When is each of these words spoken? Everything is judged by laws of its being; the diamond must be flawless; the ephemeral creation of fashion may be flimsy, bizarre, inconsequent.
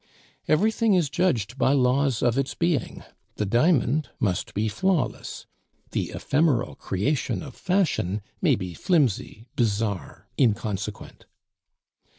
Everything 0.47 0.95
is 0.95 1.11
judged 1.11 1.59
by 1.59 1.73
laws 1.73 2.23
of 2.23 2.35
its 2.35 2.55
being; 2.55 3.03
the 3.35 3.45
diamond 3.45 4.09
must 4.19 4.55
be 4.55 4.67
flawless; 4.67 5.45
the 5.91 6.09
ephemeral 6.09 6.73
creation 6.73 7.43
of 7.43 7.53
fashion 7.53 8.23
may 8.41 8.55
be 8.55 8.73
flimsy, 8.73 9.45
bizarre, 9.55 10.27
inconsequent. 10.39 11.27